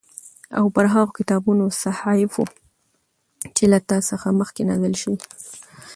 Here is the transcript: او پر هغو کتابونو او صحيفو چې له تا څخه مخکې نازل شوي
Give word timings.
او 0.57 0.65
پر 0.75 0.85
هغو 0.93 1.13
کتابونو 1.19 1.61
او 1.67 1.71
صحيفو 1.83 2.43
چې 3.55 3.63
له 3.71 3.79
تا 3.89 3.97
څخه 4.09 4.27
مخکې 4.39 4.61
نازل 4.69 4.93
شوي 5.01 5.17